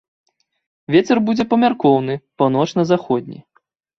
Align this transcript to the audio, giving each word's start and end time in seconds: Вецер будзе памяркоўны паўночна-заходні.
Вецер 0.93 1.17
будзе 1.27 1.43
памяркоўны 1.51 2.15
паўночна-заходні. 2.43 3.39